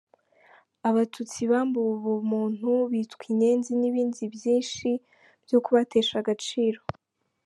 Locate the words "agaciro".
6.21-6.79